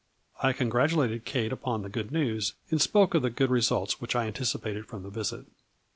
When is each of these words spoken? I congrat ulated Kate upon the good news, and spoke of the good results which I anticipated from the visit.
I 0.41 0.51
congrat 0.53 0.89
ulated 0.89 1.25
Kate 1.25 1.51
upon 1.53 1.83
the 1.83 1.87
good 1.89 2.09
news, 2.11 2.55
and 2.71 2.81
spoke 2.81 3.13
of 3.13 3.21
the 3.21 3.29
good 3.29 3.51
results 3.51 4.01
which 4.01 4.15
I 4.15 4.25
anticipated 4.25 4.87
from 4.87 5.03
the 5.03 5.11
visit. 5.11 5.45